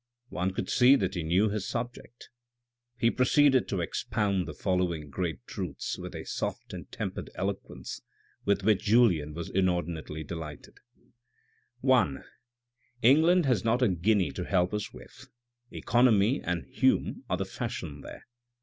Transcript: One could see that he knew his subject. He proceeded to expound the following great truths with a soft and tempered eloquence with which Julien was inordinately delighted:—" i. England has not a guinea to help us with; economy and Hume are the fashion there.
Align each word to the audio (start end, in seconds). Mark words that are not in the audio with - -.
One 0.29 0.51
could 0.51 0.67
see 0.67 0.95
that 0.95 1.13
he 1.13 1.21
knew 1.21 1.49
his 1.49 1.67
subject. 1.67 2.31
He 2.97 3.11
proceeded 3.11 3.67
to 3.67 3.81
expound 3.81 4.47
the 4.47 4.53
following 4.55 5.11
great 5.11 5.45
truths 5.45 5.95
with 5.99 6.15
a 6.15 6.23
soft 6.25 6.73
and 6.73 6.91
tempered 6.91 7.29
eloquence 7.35 8.01
with 8.43 8.63
which 8.63 8.81
Julien 8.83 9.35
was 9.35 9.47
inordinately 9.51 10.23
delighted:—" 10.23 10.79
i. 11.91 12.15
England 13.03 13.45
has 13.45 13.63
not 13.63 13.83
a 13.83 13.89
guinea 13.89 14.31
to 14.31 14.45
help 14.45 14.73
us 14.73 14.91
with; 14.91 15.27
economy 15.69 16.41
and 16.41 16.65
Hume 16.65 17.23
are 17.29 17.37
the 17.37 17.45
fashion 17.45 18.01
there. 18.01 18.25